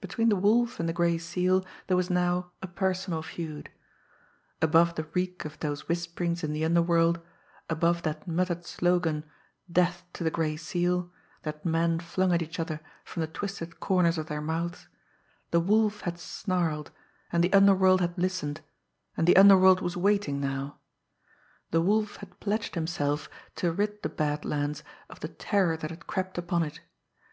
Between 0.00 0.28
the 0.28 0.36
Wolf 0.36 0.78
and 0.78 0.88
the 0.88 0.92
Gray 0.92 1.18
Seal 1.18 1.64
there 1.88 1.96
was 1.96 2.08
now 2.08 2.52
a 2.62 2.68
personal 2.68 3.22
feud. 3.24 3.70
Above 4.62 4.94
the 4.94 5.02
reek 5.14 5.44
of 5.44 5.58
those 5.58 5.88
whisperings 5.88 6.44
in 6.44 6.52
the 6.52 6.64
underworld, 6.64 7.20
above 7.68 8.02
that 8.02 8.28
muttered 8.28 8.64
slogan, 8.64 9.24
"death 9.68 10.04
to 10.12 10.22
the 10.22 10.30
Gray 10.30 10.56
Seal," 10.56 11.10
that 11.42 11.64
men 11.64 11.98
flung 11.98 12.32
at 12.32 12.40
each 12.40 12.60
other 12.60 12.80
from 13.04 13.22
the 13.22 13.26
twisted 13.26 13.80
corners 13.80 14.16
of 14.16 14.28
their 14.28 14.40
mouths, 14.40 14.86
the 15.50 15.58
Wolf 15.58 16.02
had 16.02 16.20
snarled, 16.20 16.92
and 17.32 17.42
the 17.42 17.52
underworld 17.52 18.00
had 18.00 18.16
listened, 18.16 18.60
and 19.16 19.26
the 19.26 19.36
underworld 19.36 19.80
was 19.80 19.96
waiting 19.96 20.40
now 20.40 20.78
the 21.72 21.82
Wolf 21.82 22.18
had 22.18 22.38
pledged 22.38 22.76
himself 22.76 23.28
to 23.56 23.72
rid 23.72 24.04
the 24.04 24.08
Bad 24.08 24.44
Lands 24.44 24.84
of 25.10 25.18
the 25.18 25.26
terror 25.26 25.76
that 25.76 25.90
had 25.90 26.06
crept 26.06 26.38
upon 26.38 26.62
it. 26.62 26.78